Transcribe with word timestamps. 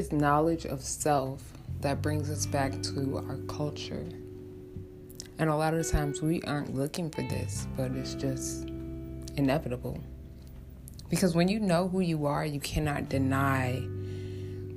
is 0.00 0.12
knowledge 0.12 0.64
of 0.64 0.82
self 0.82 1.42
that 1.82 2.00
brings 2.00 2.30
us 2.30 2.46
back 2.46 2.82
to 2.82 3.18
our 3.28 3.36
culture. 3.54 4.08
And 5.38 5.50
a 5.50 5.54
lot 5.54 5.74
of 5.74 5.86
times 5.90 6.22
we 6.22 6.40
aren't 6.42 6.74
looking 6.74 7.10
for 7.10 7.20
this, 7.20 7.66
but 7.76 7.90
it's 7.90 8.14
just 8.14 8.66
inevitable. 9.36 9.98
Because 11.10 11.34
when 11.34 11.48
you 11.48 11.60
know 11.60 11.86
who 11.86 12.00
you 12.00 12.24
are, 12.24 12.46
you 12.46 12.60
cannot 12.60 13.10
deny 13.10 13.74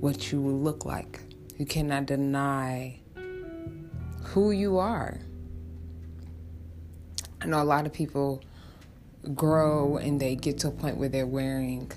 what 0.02 0.34
you 0.34 0.42
look 0.42 0.84
like. 0.84 1.22
You 1.58 1.66
cannot 1.66 2.06
deny 2.06 3.00
who 4.24 4.52
you 4.52 4.78
are. 4.78 5.22
I 7.40 7.46
know 7.46 7.62
a 7.62 7.64
lot 7.64 7.86
of 7.86 7.94
people 7.94 8.44
grow 9.34 9.96
and 9.96 10.20
they 10.20 10.36
get 10.36 10.58
to 10.60 10.68
a 10.68 10.72
point 10.72 10.98
where 10.98 11.08
they're 11.08 11.26
wearing 11.26 11.90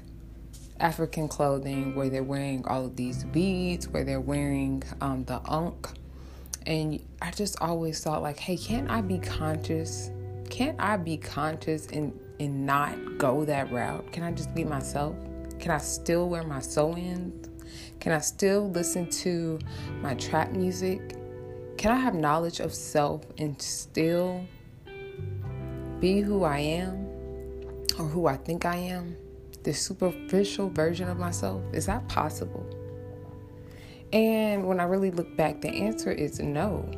African 0.80 1.28
clothing, 1.28 1.94
where 1.94 2.08
they're 2.08 2.22
wearing 2.22 2.66
all 2.66 2.84
of 2.84 2.96
these 2.96 3.24
beads, 3.24 3.88
where 3.88 4.04
they're 4.04 4.20
wearing 4.20 4.82
um, 5.00 5.24
the 5.24 5.40
ankh. 5.50 5.88
And 6.66 7.00
I 7.22 7.30
just 7.30 7.60
always 7.60 8.02
thought, 8.02 8.22
like, 8.22 8.38
hey, 8.38 8.56
can't 8.56 8.90
I 8.90 9.00
be 9.00 9.18
conscious? 9.18 10.10
Can't 10.50 10.76
I 10.80 10.96
be 10.96 11.16
conscious 11.16 11.86
and, 11.86 12.18
and 12.40 12.66
not 12.66 13.18
go 13.18 13.44
that 13.44 13.70
route? 13.70 14.12
Can 14.12 14.22
I 14.22 14.32
just 14.32 14.54
be 14.54 14.64
myself? 14.64 15.16
Can 15.58 15.70
I 15.70 15.78
still 15.78 16.28
wear 16.28 16.42
my 16.42 16.60
sew 16.60 16.96
ins? 16.96 17.48
Can 18.00 18.12
I 18.12 18.18
still 18.18 18.70
listen 18.70 19.08
to 19.10 19.58
my 20.00 20.14
trap 20.14 20.52
music? 20.52 21.16
Can 21.78 21.92
I 21.92 21.96
have 21.96 22.14
knowledge 22.14 22.60
of 22.60 22.72
self 22.72 23.24
and 23.38 23.60
still 23.60 24.44
be 26.00 26.20
who 26.20 26.44
I 26.44 26.58
am 26.58 27.06
or 27.98 28.06
who 28.06 28.26
I 28.26 28.36
think 28.36 28.64
I 28.64 28.76
am? 28.76 29.16
The 29.66 29.74
superficial 29.74 30.70
version 30.70 31.08
of 31.08 31.18
myself? 31.18 31.60
Is 31.72 31.86
that 31.86 32.06
possible? 32.06 32.64
And 34.12 34.64
when 34.64 34.78
I 34.78 34.84
really 34.84 35.10
look 35.10 35.36
back, 35.36 35.60
the 35.60 35.70
answer 35.70 36.12
is 36.12 36.38
no. 36.38 36.88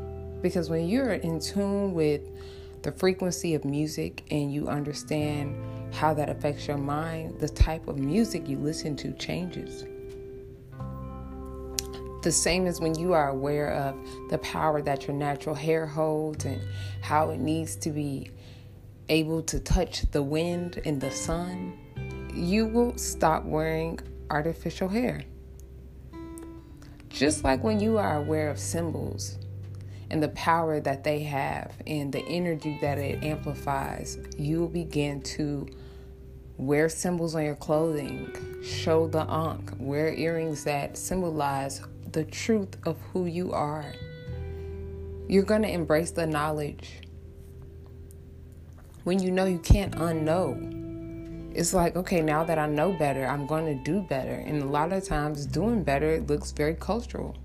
Because 0.42 0.69
when 0.69 0.86
you're 0.86 1.14
in 1.14 1.41
tune 1.41 1.94
with 1.94 2.20
the 2.83 2.92
frequency 2.92 3.55
of 3.55 3.64
music 3.64 4.22
and 4.30 4.52
you 4.52 4.69
understand 4.69 5.56
how 5.94 6.12
that 6.12 6.28
affects 6.28 6.69
your 6.69 6.77
mind, 6.77 7.41
the 7.41 7.48
type 7.48 7.89
of 7.89 7.96
music 7.96 8.46
you 8.46 8.58
listen 8.58 8.96
to 8.96 9.12
changes. 9.14 9.86
The 12.22 12.30
same 12.30 12.66
as 12.66 12.83
when 12.83 12.98
you 12.98 13.14
are 13.14 13.30
aware 13.30 13.72
of 13.72 13.96
the 14.28 14.36
power 14.36 14.83
that 14.83 15.06
your 15.06 15.16
natural 15.16 15.55
hair 15.55 15.86
holds 15.86 16.44
and 16.44 16.61
how 17.00 17.30
it 17.30 17.41
needs 17.41 17.77
to 17.77 17.89
be 17.89 18.30
able 19.08 19.41
to 19.44 19.58
touch 19.58 20.02
the 20.11 20.22
wind 20.22 20.83
and 20.84 21.00
the 21.00 21.11
sun, 21.11 21.78
you 22.39 22.67
will 22.67 22.97
stop 22.97 23.44
wearing 23.44 23.98
artificial 24.31 24.89
hair. 24.89 25.22
Just 27.08 27.42
like 27.42 27.64
when 27.64 27.80
you 27.80 27.98
are 27.98 28.17
aware 28.17 28.48
of 28.48 28.58
symbols 28.58 29.39
and 30.11 30.22
the 30.22 30.28
power 30.28 30.78
that 30.80 31.05
they 31.05 31.20
have 31.25 31.72
and 31.86 32.12
the 32.12 32.25
energy 32.27 32.78
that 32.80 32.98
it 32.98 33.22
amplifies, 33.25 34.19
you 34.36 34.61
will 34.61 34.69
begin 34.69 35.20
to 35.22 35.67
wear 36.56 36.89
symbols 36.89 37.34
on 37.34 37.45
your 37.45 37.56
clothing, 37.56 38.33
show 38.62 39.08
the 39.08 39.28
ankh, 39.28 39.73
wear 39.78 40.12
earrings 40.14 40.64
that 40.64 40.97
symbolize 40.97 41.80
the 42.12 42.25
truth 42.25 42.77
of 42.86 42.97
who 43.12 43.27
you 43.27 43.52
are. 43.52 43.92
You're 45.28 45.45
going 45.45 45.62
to 45.62 45.70
embrace 45.70 46.11
the 46.11 46.27
knowledge. 46.27 47.02
When 49.05 49.20
you 49.23 49.30
know 49.30 49.45
you 49.47 49.58
can't 49.58 49.95
unknow, 49.97 50.78
it's 51.59 51.75
like, 51.75 51.97
okay, 51.97 52.23
now 52.23 52.45
that 52.45 52.56
I 52.56 52.67
know 52.69 52.92
better, 52.92 53.27
I'm 53.27 53.45
going 53.45 53.67
to 53.67 53.75
do 53.75 54.01
better. 54.01 54.31
And 54.31 54.62
a 54.62 54.67
lot 54.67 54.92
of 54.92 55.05
times, 55.05 55.45
doing 55.45 55.83
better 55.83 56.20
looks 56.20 56.52
very 56.52 56.77
cultural. 56.77 57.36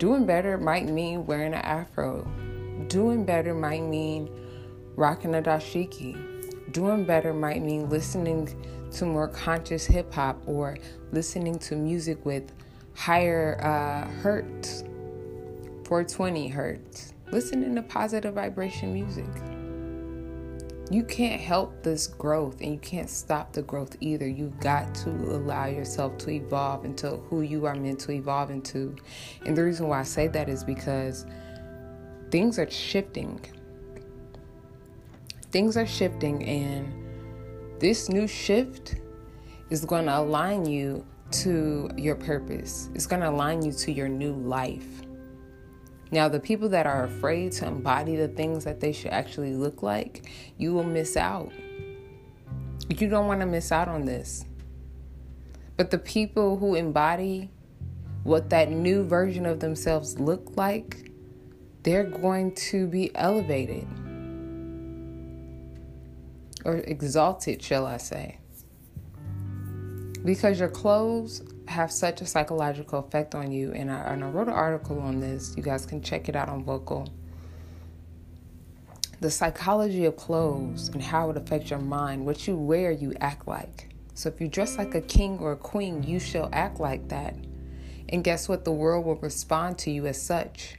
Doing 0.00 0.26
better 0.26 0.58
might 0.58 0.86
mean 0.86 1.24
wearing 1.24 1.54
an 1.54 1.60
afro. 1.60 2.24
Doing 2.88 3.24
better 3.24 3.54
might 3.54 3.84
mean 3.84 4.28
rocking 4.96 5.36
a 5.36 5.40
dashiki. 5.40 6.72
Doing 6.72 7.04
better 7.04 7.32
might 7.32 7.62
mean 7.62 7.88
listening 7.88 8.48
to 8.90 9.06
more 9.06 9.28
conscious 9.28 9.86
hip 9.86 10.12
hop 10.12 10.42
or 10.46 10.76
listening 11.12 11.60
to 11.60 11.76
music 11.76 12.26
with 12.26 12.52
higher 12.96 13.60
uh, 13.62 14.10
hertz, 14.22 14.82
420 15.84 16.48
hertz. 16.48 17.14
Listening 17.30 17.76
to 17.76 17.82
positive 17.82 18.34
vibration 18.34 18.92
music. 18.92 19.51
You 20.90 21.04
can't 21.04 21.40
help 21.40 21.82
this 21.82 22.06
growth 22.06 22.60
and 22.60 22.72
you 22.72 22.78
can't 22.78 23.08
stop 23.08 23.52
the 23.52 23.62
growth 23.62 23.96
either. 24.00 24.28
You've 24.28 24.58
got 24.60 24.94
to 24.96 25.10
allow 25.10 25.66
yourself 25.66 26.18
to 26.18 26.30
evolve 26.30 26.84
into 26.84 27.16
who 27.16 27.42
you 27.42 27.64
are 27.66 27.74
meant 27.74 28.00
to 28.00 28.12
evolve 28.12 28.50
into. 28.50 28.96
And 29.46 29.56
the 29.56 29.64
reason 29.64 29.88
why 29.88 30.00
I 30.00 30.02
say 30.02 30.28
that 30.28 30.48
is 30.48 30.64
because 30.64 31.24
things 32.30 32.58
are 32.58 32.70
shifting. 32.70 33.40
Things 35.50 35.76
are 35.76 35.86
shifting, 35.86 36.42
and 36.44 36.92
this 37.78 38.08
new 38.08 38.26
shift 38.26 38.96
is 39.68 39.84
going 39.84 40.06
to 40.06 40.18
align 40.18 40.64
you 40.64 41.04
to 41.30 41.90
your 41.96 42.16
purpose. 42.16 42.88
It's 42.94 43.06
going 43.06 43.20
to 43.20 43.28
align 43.28 43.62
you 43.62 43.72
to 43.72 43.92
your 43.92 44.08
new 44.08 44.32
life. 44.32 45.02
Now, 46.12 46.28
the 46.28 46.38
people 46.38 46.68
that 46.68 46.86
are 46.86 47.04
afraid 47.04 47.52
to 47.52 47.66
embody 47.66 48.16
the 48.16 48.28
things 48.28 48.64
that 48.64 48.80
they 48.80 48.92
should 48.92 49.12
actually 49.12 49.54
look 49.54 49.82
like, 49.82 50.30
you 50.58 50.74
will 50.74 50.84
miss 50.84 51.16
out. 51.16 51.50
You 52.90 53.08
don't 53.08 53.26
want 53.26 53.40
to 53.40 53.46
miss 53.46 53.72
out 53.72 53.88
on 53.88 54.04
this. 54.04 54.44
But 55.78 55.90
the 55.90 55.96
people 55.96 56.58
who 56.58 56.74
embody 56.74 57.50
what 58.24 58.50
that 58.50 58.70
new 58.70 59.04
version 59.04 59.46
of 59.46 59.60
themselves 59.60 60.20
look 60.20 60.52
like, 60.54 61.10
they're 61.82 62.04
going 62.04 62.54
to 62.56 62.86
be 62.86 63.10
elevated 63.16 63.88
or 66.66 66.76
exalted, 66.76 67.62
shall 67.62 67.86
I 67.86 67.96
say. 67.96 68.38
Because 70.24 70.60
your 70.60 70.68
clothes 70.68 71.42
have 71.72 71.90
such 71.90 72.20
a 72.20 72.26
psychological 72.26 73.00
effect 73.00 73.34
on 73.34 73.50
you. 73.50 73.72
And 73.72 73.90
I, 73.90 74.12
and 74.12 74.22
I 74.22 74.28
wrote 74.28 74.48
an 74.48 74.54
article 74.54 75.00
on 75.00 75.20
this. 75.20 75.54
You 75.56 75.62
guys 75.62 75.84
can 75.86 76.00
check 76.02 76.28
it 76.28 76.36
out 76.36 76.48
on 76.48 76.64
Vocal. 76.64 77.08
The 79.20 79.30
psychology 79.30 80.04
of 80.04 80.16
clothes 80.16 80.88
and 80.88 81.02
how 81.02 81.30
it 81.30 81.36
affects 81.36 81.70
your 81.70 81.78
mind. 81.78 82.24
What 82.26 82.46
you 82.46 82.56
wear, 82.56 82.90
you 82.90 83.14
act 83.20 83.46
like. 83.48 83.88
So 84.14 84.28
if 84.28 84.40
you 84.40 84.48
dress 84.48 84.78
like 84.78 84.94
a 84.94 85.00
king 85.00 85.38
or 85.38 85.52
a 85.52 85.56
queen, 85.56 86.02
you 86.02 86.20
shall 86.20 86.48
act 86.52 86.80
like 86.80 87.08
that. 87.08 87.34
And 88.08 88.22
guess 88.22 88.48
what? 88.48 88.64
The 88.64 88.72
world 88.72 89.06
will 89.06 89.16
respond 89.16 89.78
to 89.78 89.90
you 89.90 90.06
as 90.06 90.20
such. 90.20 90.78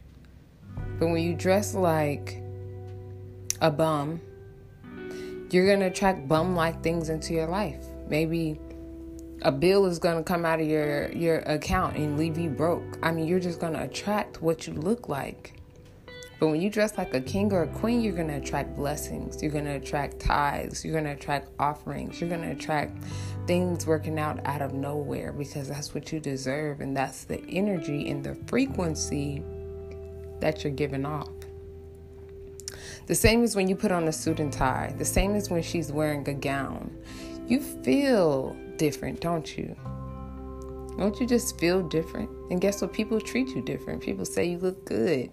But 1.00 1.08
when 1.08 1.24
you 1.24 1.34
dress 1.34 1.74
like 1.74 2.42
a 3.62 3.72
bum, 3.72 4.22
you're 5.50 5.66
going 5.66 5.80
to 5.80 5.88
attract 5.88 6.28
bum 6.28 6.56
like 6.56 6.84
things 6.84 7.10
into 7.10 7.34
your 7.34 7.48
life. 7.48 7.84
Maybe 8.08 8.60
a 9.42 9.52
bill 9.52 9.86
is 9.86 10.00
going 10.00 10.18
to 10.18 10.24
come 10.24 10.46
out 10.46 10.62
of 10.62 10.68
your 10.68 11.12
your 11.12 11.40
account 11.40 11.98
and 11.98 12.18
leave 12.18 12.38
you 12.38 12.50
broke. 12.50 12.98
I 13.02 13.12
mean, 13.12 13.28
you're 13.28 13.40
just 13.40 13.60
going 13.60 13.74
to 13.74 13.84
attract 13.84 14.42
what 14.42 14.68
you 14.68 14.74
look 14.74 15.10
like. 15.10 15.60
But 16.40 16.48
when 16.48 16.62
you 16.62 16.70
dress 16.70 16.98
like 16.98 17.14
a 17.14 17.22
king 17.22 17.54
or 17.54 17.64
a 17.64 17.68
queen, 17.68 18.02
you're 18.02 18.16
going 18.16 18.28
to 18.28 18.36
attract 18.36 18.76
blessings. 18.76 19.42
You're 19.42 19.52
going 19.52 19.66
to 19.66 19.76
attract 19.76 20.20
tithes. 20.20 20.84
You're 20.84 20.92
going 20.94 21.06
to 21.06 21.12
attract 21.12 21.50
offerings. 21.58 22.20
You're 22.20 22.30
going 22.30 22.42
to 22.42 22.52
attract 22.52 23.02
things 23.48 23.88
working 23.88 24.20
out 24.20 24.46
out 24.46 24.62
of 24.62 24.74
nowhere 24.74 25.32
because 25.32 25.70
that's 25.70 25.94
what 25.94 26.12
you 26.12 26.20
deserve 26.20 26.82
and 26.82 26.96
that's 26.96 27.26
the 27.26 27.42
energy 27.48 28.10
and 28.10 28.24
the 28.24 28.36
frequency 28.48 29.44
that 30.40 30.64
you're 30.64 30.74
giving 30.74 31.06
off. 31.06 31.30
The 33.08 33.16
same 33.16 33.44
as 33.44 33.56
when 33.56 33.68
you 33.68 33.76
put 33.76 33.92
on 33.92 34.08
a 34.08 34.12
suit 34.12 34.40
and 34.40 34.52
tie. 34.52 34.94
The 34.98 35.06
same 35.06 35.36
as 35.36 35.50
when 35.50 35.62
she's 35.62 35.92
wearing 35.92 36.28
a 36.28 36.34
gown. 36.34 36.92
You 37.48 37.60
feel 37.60 38.56
different, 38.78 39.22
don't 39.22 39.58
you? 39.58 39.76
Don't 40.98 41.20
you 41.20 41.26
just 41.26 41.60
feel 41.60 41.82
different? 41.82 42.30
And 42.52 42.62
guess 42.62 42.82
what? 42.82 42.94
People 42.94 43.20
treat 43.20 43.50
you 43.50 43.62
different. 43.62 44.02
People 44.02 44.26
say 44.26 44.46
you 44.46 44.60
look 44.60 44.86
good. 44.86 45.32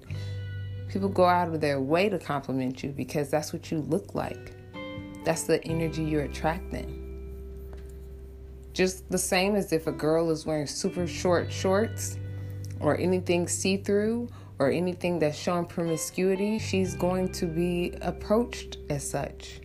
People 0.89 1.09
go 1.09 1.25
out 1.25 1.49
of 1.49 1.61
their 1.61 1.81
way 1.81 2.09
to 2.09 2.19
compliment 2.19 2.83
you 2.83 2.91
because 2.91 3.31
that's 3.31 3.53
what 3.53 3.71
you 3.71 3.79
look 3.79 4.15
like. 4.15 4.53
That's 5.25 5.45
the 5.45 5.63
energy 5.65 6.03
you're 6.03 6.23
attracting. 6.23 6.97
Just 8.73 9.09
the 9.11 9.19
same 9.19 9.55
as 9.55 9.73
if 9.73 9.87
a 9.87 9.93
girl 9.93 10.31
is 10.31 10.47
wearing 10.47 10.67
super 10.67 11.07
short 11.07 11.53
shorts 11.53 12.17
or 12.81 12.97
anything 12.97 13.47
see 13.47 13.77
through 13.77 14.29
or 14.59 14.71
anything 14.71 15.19
that's 15.19 15.39
showing 15.39 15.67
promiscuity, 15.67 16.59
she's 16.59 16.95
going 16.95 17.31
to 17.33 17.47
be 17.47 17.95
approached 18.01 18.79
as 18.89 19.09
such. 19.09 19.61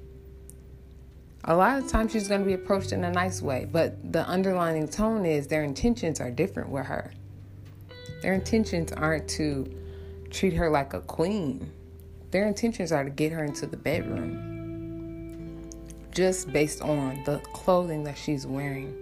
A 1.48 1.56
lot 1.56 1.78
of 1.78 1.88
times 1.88 2.12
she's 2.12 2.28
going 2.28 2.42
to 2.42 2.46
be 2.46 2.54
approached 2.54 2.92
in 2.92 3.04
a 3.04 3.12
nice 3.12 3.40
way, 3.40 3.68
but 3.72 4.12
the 4.12 4.28
underlining 4.28 4.88
tone 4.88 5.26
is 5.26 5.46
their 5.46 5.64
intentions 5.64 6.20
are 6.20 6.32
different 6.32 6.70
with 6.70 6.88
her. 6.88 7.14
Their 8.24 8.34
intentions 8.34 8.92
aren't 8.92 9.28
to 9.30 9.72
treat 10.32 10.54
her 10.54 10.72
like 10.72 10.96
a 10.96 11.02
queen, 11.02 11.72
their 12.32 12.48
intentions 12.48 12.92
are 12.92 13.04
to 13.04 13.12
get 13.12 13.32
her 13.32 13.44
into 13.44 13.68
the 13.68 13.78
bedroom 13.78 14.56
just 16.12 16.52
based 16.52 16.82
on 16.82 17.22
the 17.26 17.38
clothing 17.54 18.04
that 18.06 18.18
she's 18.18 18.48
wearing. 18.48 18.96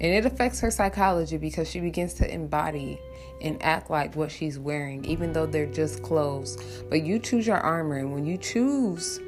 And 0.00 0.12
it 0.14 0.24
affects 0.24 0.60
her 0.60 0.70
psychology 0.70 1.36
because 1.36 1.68
she 1.68 1.80
begins 1.80 2.14
to 2.14 2.32
embody 2.32 2.98
and 3.40 3.62
act 3.62 3.90
like 3.90 4.14
what 4.16 4.30
she's 4.30 4.58
wearing, 4.58 5.04
even 5.04 5.32
though 5.32 5.46
they're 5.46 5.66
just 5.66 6.02
clothes. 6.02 6.56
But 6.88 7.02
you 7.02 7.18
choose 7.18 7.46
your 7.46 7.58
armor, 7.58 7.98
and 7.98 8.12
when 8.12 8.24
you 8.24 8.38
choose 8.38 9.20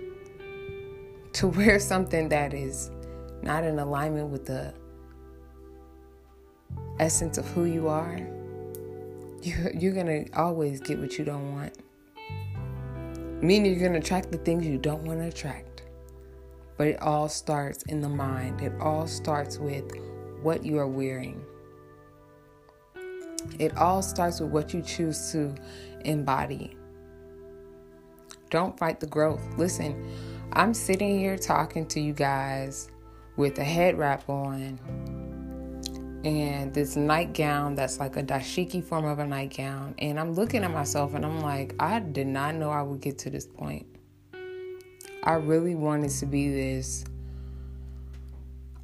to 1.36 1.48
wear 1.48 1.78
something 1.78 2.30
that 2.30 2.54
is 2.54 2.90
not 3.42 3.62
in 3.62 3.78
alignment 3.78 4.30
with 4.30 4.46
the 4.46 4.72
essence 6.98 7.36
of 7.36 7.46
who 7.48 7.64
you 7.64 7.88
are, 7.88 8.18
you're, 9.42 9.92
gonna 9.92 10.24
always 10.34 10.80
get 10.80 10.98
what 10.98 11.18
you 11.18 11.26
don't 11.26 11.52
want. 11.52 11.76
Meaning 13.42 13.74
you're 13.74 13.86
gonna 13.86 13.98
attract 13.98 14.32
the 14.32 14.38
things 14.38 14.66
you 14.66 14.78
don't 14.78 15.02
want 15.02 15.20
to 15.20 15.26
attract. 15.26 15.82
But 16.78 16.88
it 16.88 17.02
all 17.02 17.28
starts 17.28 17.82
in 17.84 18.00
the 18.00 18.08
mind. 18.08 18.62
It 18.62 18.72
all 18.80 19.06
starts 19.06 19.58
with 19.58 19.92
what 20.40 20.64
you 20.64 20.78
are 20.78 20.88
wearing. 20.88 21.44
It 23.58 23.76
all 23.76 24.00
starts 24.00 24.40
with 24.40 24.50
what 24.50 24.72
you 24.72 24.80
choose 24.80 25.32
to 25.32 25.54
embody. 26.06 26.74
Don't 28.48 28.78
fight 28.78 29.00
the 29.00 29.06
growth. 29.06 29.42
Listen, 29.58 30.10
I'm 30.56 30.72
sitting 30.72 31.18
here 31.18 31.36
talking 31.36 31.84
to 31.88 32.00
you 32.00 32.14
guys 32.14 32.90
with 33.36 33.58
a 33.58 33.62
head 33.62 33.98
wrap 33.98 34.26
on 34.26 34.80
and 36.24 36.72
this 36.72 36.96
nightgown 36.96 37.74
that's 37.74 38.00
like 38.00 38.16
a 38.16 38.22
dashiki 38.22 38.82
form 38.82 39.04
of 39.04 39.18
a 39.18 39.26
nightgown. 39.26 39.94
And 39.98 40.18
I'm 40.18 40.32
looking 40.32 40.64
at 40.64 40.70
myself 40.70 41.12
and 41.12 41.26
I'm 41.26 41.42
like, 41.42 41.74
I 41.78 41.98
did 41.98 42.26
not 42.26 42.54
know 42.54 42.70
I 42.70 42.80
would 42.80 43.02
get 43.02 43.18
to 43.18 43.28
this 43.28 43.44
point. 43.46 43.84
I 45.22 45.34
really 45.34 45.74
wanted 45.74 46.08
to 46.12 46.24
be 46.24 46.48
this 46.48 47.04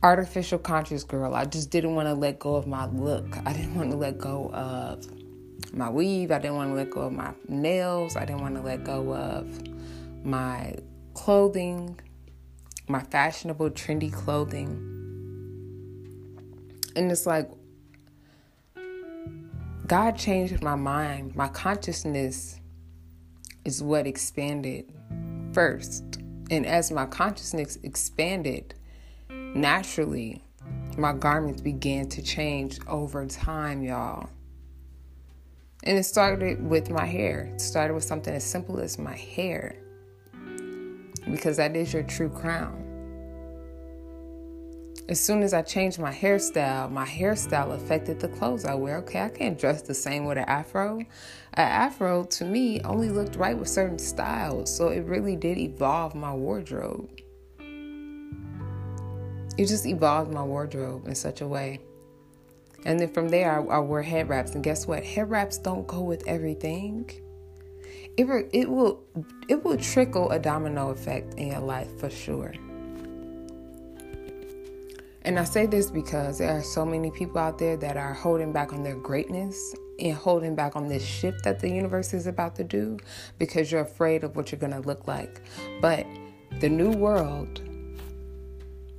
artificial 0.03 0.59
conscious 0.59 1.05
girl. 1.05 1.35
I 1.35 1.47
just 1.47 1.71
didn't 1.71 1.95
want 1.95 2.07
to 2.07 2.13
let 2.13 2.39
go 2.39 2.55
of 2.55 2.67
my 2.67 2.85
look. 2.85 3.35
I 3.47 3.55
didn't 3.55 3.77
want 3.77 3.91
to 3.93 3.97
let 3.97 4.19
go 4.19 4.51
of 4.53 5.07
my 5.73 5.89
weave. 5.89 6.33
I 6.33 6.39
didn't 6.39 6.57
want 6.57 6.73
to 6.73 6.75
let 6.75 6.91
go 6.91 7.01
of 7.01 7.15
my 7.15 7.33
nails. 7.49 8.15
I 8.15 8.27
didn't 8.27 8.43
want 8.43 8.57
to 8.57 8.61
let 8.61 8.85
go 8.85 9.15
of 9.15 9.47
my 10.23 10.77
clothing, 11.15 11.99
my 12.89 13.03
fashionable, 13.03 13.71
trendy 13.71 14.13
clothing. 14.13 14.89
And 16.95 17.11
it's 17.11 17.27
like, 17.27 17.51
God 19.87 20.17
changed 20.17 20.63
my 20.63 20.75
mind. 20.75 21.35
My 21.35 21.49
consciousness 21.49 22.61
is 23.65 23.83
what 23.83 24.07
expanded 24.07 24.93
first. 25.53 26.19
And 26.51 26.67
as 26.67 26.91
my 26.91 27.07
consciousness 27.07 27.79
expanded, 27.83 28.75
naturally, 29.31 30.43
my 30.97 31.13
garments 31.13 31.61
began 31.61 32.09
to 32.11 32.23
change 32.23 32.79
over 32.87 33.27
time, 33.27 33.83
y'all. 33.83 34.29
And 35.85 35.99
it 35.99 36.05
started 36.05 36.63
with 36.69 36.91
my 36.91 37.07
hair. 37.07 37.51
It 37.55 37.61
started 37.61 37.95
with 37.95 38.05
something 38.05 38.35
as 38.35 38.45
simple 38.45 38.79
as 38.79 38.99
my 38.99 39.17
hair. 39.17 39.77
Because 41.33 41.57
that 41.57 41.75
is 41.75 41.93
your 41.93 42.05
true 42.05 42.29
crown. 42.29 42.79
As 45.09 45.21
soon 45.21 45.43
as 45.43 45.53
I 45.53 45.63
changed 45.63 45.99
my 45.99 46.13
hairstyle, 46.13 46.89
my 46.91 47.05
hairstyle 47.05 47.75
affected 47.75 48.21
the 48.21 48.29
clothes 48.29 48.65
I 48.65 48.75
wear. 48.75 48.99
Okay, 48.99 49.21
I 49.21 49.29
can't 49.29 49.59
dress 49.59 49.83
the 49.83 49.95
same 49.95 50.27
with 50.27 50.39
an 50.39 50.45
afro. 50.45 50.99
An 50.99 51.07
afro 51.55 52.23
to 52.25 52.45
me 52.45 52.81
only 52.83 53.09
looked 53.09 53.35
right 53.35 53.59
with 53.59 53.69
certain 53.69 53.99
styles, 53.99 54.75
so 54.75 54.89
it 54.89 55.01
really 55.01 55.35
did 55.35 55.59
evolve 55.59 56.15
my 56.15 56.33
wardrobe 56.33 57.11
it 59.59 59.67
just 59.67 59.87
evolved 59.87 60.33
my 60.33 60.43
wardrobe 60.43 61.07
in 61.07 61.15
such 61.15 61.41
a 61.41 61.47
way. 61.47 61.81
And 62.85 62.99
then 62.99 63.13
from 63.13 63.29
there, 63.29 63.61
I, 63.61 63.77
I 63.77 63.79
wore 63.79 64.03
head 64.03 64.29
wraps, 64.29 64.55
and 64.55 64.65
guess 64.65 64.87
what? 64.87 65.05
Head 65.05 65.31
wraps 65.31 65.59
don't 65.59 65.87
go 65.87 66.01
with 66.01 66.27
everything. 66.27 67.11
It, 68.17 68.27
it 68.53 68.69
will 68.69 69.03
it 69.49 69.65
will 69.65 69.77
trickle 69.77 70.31
a 70.31 70.39
domino 70.39 70.91
effect 70.91 71.35
in 71.35 71.49
your 71.49 71.61
life 71.61 71.89
for 71.99 72.11
sure. 72.11 72.55
And 75.25 75.39
I 75.39 75.45
say 75.45 75.67
this 75.67 75.91
because 75.91 76.39
there 76.39 76.51
are 76.51 76.63
so 76.63 76.85
many 76.85 77.11
people 77.11 77.39
out 77.39 77.59
there 77.59 77.77
that 77.77 77.97
are 77.97 78.13
holding 78.13 78.53
back 78.53 78.73
on 78.73 78.83
their 78.83 78.97
greatness 78.97 79.75
and 80.01 80.15
holding 80.15 80.57
back 80.57 80.75
on 80.75 80.89
this 80.89 81.05
shift 81.05 81.45
that 81.45 81.61
the 81.61 81.71
universe 81.71 82.13
is 82.13 82.27
about 82.27 82.57
to 82.57 82.65
do 82.65 82.99
because 83.39 83.71
you're 83.71 83.83
afraid 83.83 84.25
of 84.25 84.35
what 84.35 84.51
you're 84.51 84.59
going 84.59 84.73
to 84.73 84.81
look 84.81 85.07
like. 85.07 85.41
But 85.81 86.07
the 86.61 86.69
new 86.69 86.91
world 86.91 87.61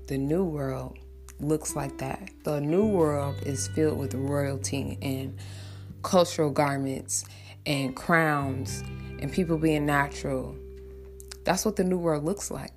the 0.08 0.18
new 0.18 0.44
world 0.44 1.00
looks 1.40 1.76
like 1.76 1.98
that. 2.00 2.30
The 2.44 2.60
new 2.60 2.86
world 2.86 3.36
is 3.46 3.68
filled 3.70 3.98
with 3.98 4.14
royalty 4.14 4.98
and 5.02 5.38
cultural 6.04 6.52
garments 6.52 7.26
and 7.66 7.96
crowns 7.96 8.84
and 9.20 9.32
people 9.32 9.58
being 9.58 9.86
natural. 9.86 10.56
That's 11.44 11.66
what 11.66 11.76
the 11.76 11.84
new 11.84 11.98
world 11.98 12.24
looks 12.24 12.52
like. 12.52 12.72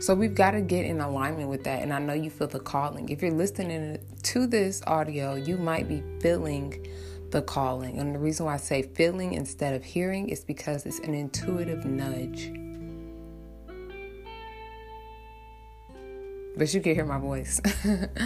So 0.00 0.14
we've 0.14 0.34
got 0.34 0.50
to 0.52 0.60
get 0.60 0.84
in 0.84 1.00
alignment 1.00 1.48
with 1.48 1.64
that. 1.64 1.82
And 1.82 1.92
I 1.92 1.98
know 1.98 2.12
you 2.12 2.30
feel 2.30 2.48
the 2.48 2.60
calling. 2.60 3.08
If 3.08 3.22
you're 3.22 3.30
listening 3.30 3.98
to 4.24 4.46
this 4.46 4.82
audio, 4.86 5.34
you 5.34 5.56
might 5.56 5.88
be 5.88 6.02
feeling 6.20 6.86
the 7.30 7.42
calling. 7.42 7.98
And 7.98 8.14
the 8.14 8.18
reason 8.18 8.46
why 8.46 8.54
I 8.54 8.58
say 8.58 8.82
feeling 8.82 9.32
instead 9.32 9.74
of 9.74 9.84
hearing 9.84 10.28
is 10.28 10.44
because 10.44 10.84
it's 10.86 10.98
an 11.00 11.14
intuitive 11.14 11.84
nudge. 11.84 12.52
but 16.56 16.72
you 16.72 16.80
can 16.80 16.94
hear 16.94 17.04
my 17.04 17.18
voice. 17.18 17.60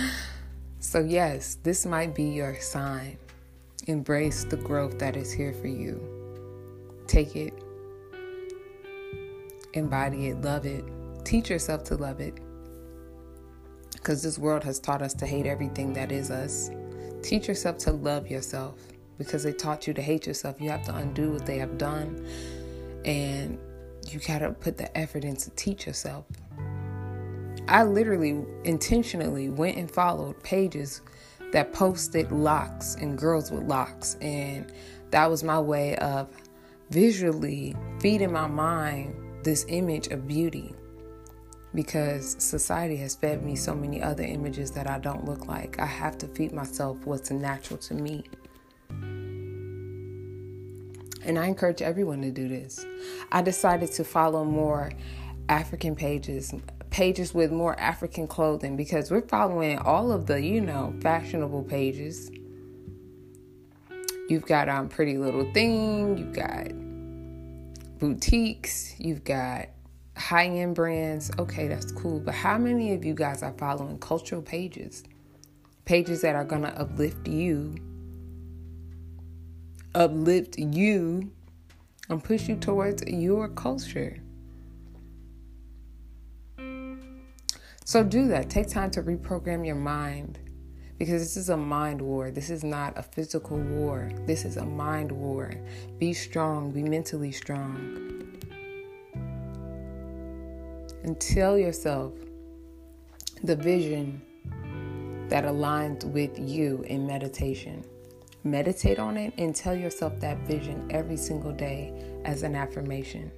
so, 0.79 1.01
yes, 1.01 1.57
this 1.63 1.85
might 1.85 2.15
be 2.15 2.25
your 2.25 2.57
sign. 2.61 3.19
Embrace 3.91 4.45
the 4.45 4.57
growth 4.57 5.01
that 5.01 5.17
is 5.17 5.33
here 5.33 5.53
for 5.53 5.67
you. 5.67 6.01
Take 7.09 7.35
it, 7.35 7.53
embody 9.73 10.29
it, 10.29 10.41
love 10.43 10.65
it, 10.65 10.85
teach 11.25 11.51
yourself 11.51 11.83
to 11.85 11.97
love 11.97 12.21
it. 12.21 12.39
Because 13.91 14.23
this 14.23 14.39
world 14.39 14.63
has 14.63 14.79
taught 14.79 15.03
us 15.03 15.13
to 15.15 15.27
hate 15.27 15.45
everything 15.45 15.93
that 15.95 16.13
is 16.13 16.31
us. 16.31 16.71
Teach 17.21 17.49
yourself 17.49 17.79
to 17.79 17.91
love 17.91 18.31
yourself 18.31 18.77
because 19.19 19.43
they 19.43 19.53
taught 19.53 19.89
you 19.89 19.93
to 19.95 20.01
hate 20.01 20.25
yourself. 20.25 20.61
You 20.61 20.71
have 20.71 20.85
to 20.85 20.95
undo 20.95 21.33
what 21.33 21.45
they 21.45 21.59
have 21.59 21.77
done, 21.77 22.25
and 23.05 23.59
you 24.09 24.21
got 24.21 24.39
to 24.39 24.53
put 24.53 24.79
the 24.79 24.97
effort 24.97 25.25
in 25.25 25.35
to 25.35 25.51
teach 25.57 25.85
yourself. 25.85 26.27
I 27.67 27.83
literally 27.83 28.45
intentionally 28.63 29.49
went 29.49 29.79
and 29.79 29.91
followed 29.91 30.41
pages 30.45 31.03
that 31.53 31.73
posted 31.73 32.31
locks 32.33 32.97
and 32.97 33.19
girls 33.19 33.51
with 33.51 33.65
locks. 33.65 34.17
And 34.21 34.73
that 35.11 35.29
was 35.29 35.43
my 35.43 35.59
way 35.59 35.97
of 35.97 36.29
visually 36.91 37.75
feeding 38.01 38.33
my 38.33 38.47
mind 38.47 39.15
this 39.45 39.65
image 39.69 40.09
of 40.09 40.27
beauty 40.27 40.75
because 41.75 42.37
society 42.43 42.97
has 42.97 43.15
fed 43.15 43.45
me 43.45 43.55
so 43.55 43.75
many 43.75 44.03
other 44.03 44.25
images 44.25 44.71
that 44.73 44.91
I 44.91 44.99
don't 44.99 45.25
look 45.25 45.47
like. 45.47 45.79
I 45.79 45.87
have 45.87 46.19
to 46.19 46.27
feed 46.29 46.53
myself 46.53 46.99
what's 47.07 47.31
natural 47.31 47.79
to 47.79 47.95
me. 47.95 48.25
And 51.23 51.39
I 51.39 51.47
encourage 51.47 51.83
everyone 51.83 52.23
to 52.23 52.31
do 52.31 52.49
this. 52.49 52.85
I 53.31 53.43
decided 53.43 53.93
to 53.93 54.05
follow 54.05 54.45
more 54.45 54.91
African 55.49 55.95
pages, 55.95 56.53
pages 56.91 57.33
with 57.33 57.53
more 57.53 57.79
African 57.79 58.27
clothing 58.27 58.77
because 58.77 59.11
we're 59.11 59.27
following 59.27 59.79
all 59.79 60.13
of 60.13 60.27
the, 60.27 60.43
you 60.43 60.61
know, 60.61 60.95
fashionable 61.01 61.63
pages. 61.65 62.31
You've 64.29 64.47
got 64.47 64.69
um 64.69 64.89
Pretty 64.89 65.17
Little 65.19 65.51
Thing, 65.53 66.19
you've 66.19 66.33
got 66.33 66.69
boutiques, 67.99 68.95
you've 68.99 69.25
got 69.25 69.69
high-end 70.17 70.75
brands. 70.75 71.31
Okay, 71.39 71.69
that's 71.69 71.91
cool. 71.93 72.21
But 72.21 72.35
how 72.35 72.59
many 72.59 72.93
of 72.95 73.05
you 73.05 73.15
guys 73.15 73.43
are 73.43 73.55
following 73.59 73.99
cultural 73.99 74.43
pages? 74.43 75.03
Pages 75.85 76.23
that 76.23 76.37
are 76.37 76.45
going 76.45 76.63
to 76.63 76.81
uplift 76.81 77.27
you, 77.27 77.75
uplift 79.95 80.59
you, 80.59 81.33
and 82.09 82.23
push 82.23 82.49
you 82.49 82.57
towards 82.57 83.03
your 83.05 83.49
culture. 83.49 84.19
So 87.91 88.05
do 88.05 88.29
that. 88.29 88.49
Take 88.49 88.69
time 88.69 88.93
to 88.93 89.03
reprogram 89.03 89.67
your 89.67 89.75
mind 89.75 90.39
because 90.97 91.21
this 91.21 91.37
is 91.37 91.49
a 91.49 91.57
mind 91.57 92.01
war. 92.01 92.31
This 92.31 92.49
is 92.49 92.63
not 92.63 92.97
a 92.97 93.03
physical 93.03 93.59
war. 93.59 94.13
This 94.27 94.45
is 94.45 94.59
a 94.59 94.65
mind 94.65 95.11
war. 95.11 95.53
Be 95.99 96.13
strong, 96.13 96.71
be 96.71 96.85
mentally 96.85 97.33
strong. 97.33 98.39
And 101.03 101.21
tell 101.21 101.59
yourself 101.59 102.13
the 103.43 103.57
vision 103.57 104.23
that 105.29 105.43
aligns 105.43 106.05
with 106.05 106.39
you 106.39 106.85
in 106.87 107.09
meditation. 107.09 107.85
Meditate 108.45 109.01
on 109.01 109.17
it 109.17 109.35
and 109.37 109.53
tell 109.53 109.75
yourself 109.75 110.21
that 110.21 110.39
vision 110.47 110.87
every 110.93 111.17
single 111.17 111.51
day 111.51 111.93
as 112.25 112.45
an 112.45 112.55
affirmation. 112.55 113.33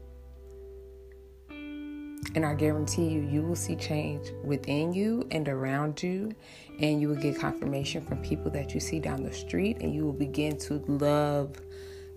And 2.34 2.46
I 2.46 2.54
guarantee 2.54 3.08
you, 3.08 3.20
you 3.22 3.42
will 3.42 3.56
see 3.56 3.76
change 3.76 4.32
within 4.42 4.92
you 4.92 5.26
and 5.30 5.48
around 5.48 6.02
you. 6.02 6.34
And 6.78 7.00
you 7.00 7.08
will 7.08 7.16
get 7.16 7.38
confirmation 7.38 8.04
from 8.06 8.22
people 8.22 8.50
that 8.52 8.74
you 8.74 8.80
see 8.80 9.00
down 9.00 9.22
the 9.22 9.32
street. 9.32 9.78
And 9.80 9.94
you 9.94 10.04
will 10.04 10.12
begin 10.12 10.56
to 10.58 10.82
love 10.86 11.60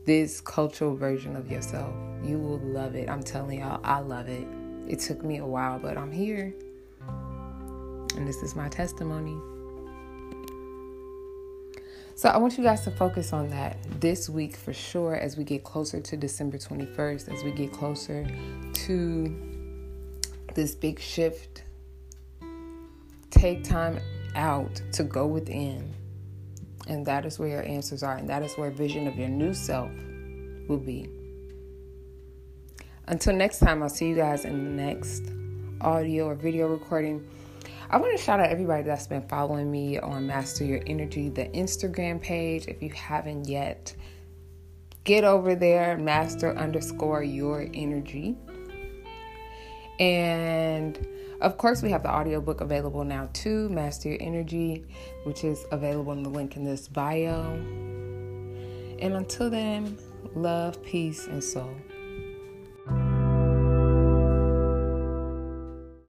this 0.05 0.39
cultural 0.39 0.95
version 0.95 1.35
of 1.35 1.51
yourself. 1.51 1.93
You 2.23 2.37
will 2.37 2.59
love 2.59 2.95
it. 2.95 3.09
I'm 3.09 3.23
telling 3.23 3.59
y'all, 3.59 3.81
I 3.83 3.99
love 3.99 4.29
it. 4.29 4.47
It 4.87 4.99
took 4.99 5.23
me 5.23 5.37
a 5.37 5.45
while, 5.45 5.79
but 5.79 5.97
I'm 5.97 6.11
here. 6.11 6.53
And 8.15 8.27
this 8.27 8.37
is 8.43 8.55
my 8.55 8.69
testimony. 8.69 9.35
So 12.17 12.29
I 12.29 12.37
want 12.37 12.57
you 12.57 12.63
guys 12.63 12.85
to 12.85 12.91
focus 12.91 13.33
on 13.33 13.49
that 13.49 13.77
this 13.99 14.29
week 14.29 14.55
for 14.55 14.71
sure 14.71 15.15
as 15.15 15.35
we 15.35 15.43
get 15.43 15.65
closer 15.65 15.99
to 15.99 16.15
December 16.15 16.57
21st, 16.57 17.33
as 17.33 17.43
we 17.43 17.51
get 17.51 17.73
closer 17.73 18.25
to 18.71 19.54
this 20.55 20.73
big 20.73 20.99
shift. 20.99 21.63
Take 23.29 23.63
time 23.63 23.99
out 24.35 24.81
to 24.93 25.03
go 25.03 25.27
within. 25.27 25.93
And 26.87 27.05
that 27.05 27.25
is 27.25 27.37
where 27.39 27.49
your 27.49 27.67
answers 27.67 28.03
are, 28.03 28.15
and 28.15 28.29
that 28.29 28.43
is 28.43 28.53
where 28.53 28.71
vision 28.71 29.07
of 29.07 29.17
your 29.17 29.27
new 29.27 29.53
self 29.53 29.91
will 30.67 30.77
be. 30.77 31.09
Until 33.07 33.35
next 33.35 33.59
time, 33.59 33.83
I'll 33.83 33.89
see 33.89 34.07
you 34.07 34.15
guys 34.15 34.45
in 34.45 34.63
the 34.63 34.83
next 34.83 35.23
audio 35.81 36.25
or 36.25 36.35
video 36.35 36.67
recording. 36.67 37.27
I 37.89 37.97
want 37.97 38.17
to 38.17 38.23
shout 38.23 38.39
out 38.39 38.49
everybody 38.49 38.83
that's 38.83 39.07
been 39.07 39.27
following 39.27 39.69
me 39.69 39.99
on 39.99 40.25
Master 40.25 40.63
Your 40.63 40.81
Energy, 40.87 41.29
the 41.29 41.45
Instagram 41.49 42.19
page. 42.19 42.67
If 42.67 42.81
you 42.81 42.89
haven't 42.89 43.47
yet, 43.47 43.95
get 45.03 45.23
over 45.23 45.53
there, 45.53 45.97
master 45.97 46.57
underscore 46.57 47.23
your 47.23 47.69
energy. 47.73 48.37
And 49.99 51.07
of 51.41 51.57
course, 51.57 51.81
we 51.81 51.89
have 51.91 52.03
the 52.03 52.09
audiobook 52.09 52.61
available 52.61 53.03
now 53.03 53.29
too, 53.33 53.69
Master 53.69 54.09
Your 54.09 54.17
Energy, 54.21 54.85
which 55.23 55.43
is 55.43 55.65
available 55.71 56.13
in 56.13 56.23
the 56.23 56.29
link 56.29 56.55
in 56.55 56.63
this 56.63 56.87
bio. 56.87 57.43
And 58.99 59.13
until 59.13 59.49
then, 59.49 59.97
love, 60.33 60.81
peace, 60.83 61.27
and 61.27 61.43
soul. 61.43 61.75